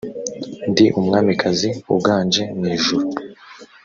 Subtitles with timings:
[0.69, 3.05] ndi umwamikazi uganje mwijuru